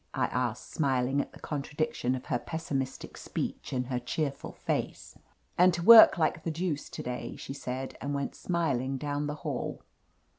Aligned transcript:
I 0.15 0.25
asked, 0.25 0.71
smiling 0.71 1.21
at 1.21 1.31
the 1.31 1.39
contradiction 1.39 2.15
of 2.15 2.25
her 2.25 2.39
pessimistic 2.39 3.15
speech 3.17 3.71
and 3.71 3.85
her 3.85 3.99
cheerful 3.99 4.53
face. 4.53 5.15
"And 5.59 5.75
to 5.75 5.83
work 5.83 6.17
like 6.17 6.43
the 6.43 6.49
deuce 6.49 6.89
to 6.89 7.03
day," 7.03 7.35
she 7.35 7.53
said, 7.53 7.99
and 8.01 8.11
went 8.15 8.33
smiling 8.33 8.97
down 8.97 9.27
the 9.27 9.35
hall. 9.45 9.83